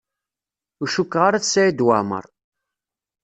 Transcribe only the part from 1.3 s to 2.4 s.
d Saɛid Waɛmaṛ.